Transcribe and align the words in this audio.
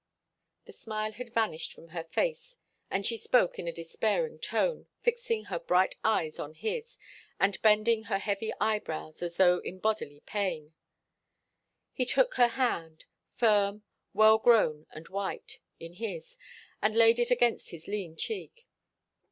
The 0.65 0.73
smile 0.73 1.11
had 1.11 1.29
vanished 1.31 1.73
from 1.73 1.89
her 1.89 2.03
face 2.03 2.57
and 2.89 3.05
she 3.05 3.17
spoke 3.17 3.59
in 3.59 3.67
a 3.67 3.71
despairing 3.71 4.39
tone, 4.39 4.87
fixing 5.03 5.43
her 5.43 5.59
big 5.59 5.95
eyes 6.03 6.39
on 6.39 6.55
his, 6.55 6.97
and 7.39 7.61
bending 7.61 8.05
her 8.05 8.17
heavy 8.17 8.51
eyebrows 8.59 9.21
as 9.21 9.37
though 9.37 9.59
in 9.59 9.77
bodily 9.77 10.21
pain. 10.25 10.73
He 11.93 12.07
took 12.07 12.33
her 12.33 12.47
hand 12.47 13.05
firm, 13.35 13.83
well 14.11 14.39
grown 14.39 14.87
and 14.89 15.07
white 15.07 15.59
in 15.79 15.93
his 15.93 16.35
and 16.81 16.95
laid 16.95 17.19
it 17.19 17.29
against 17.29 17.69
his 17.69 17.85
lean 17.87 18.15
cheek. 18.15 18.65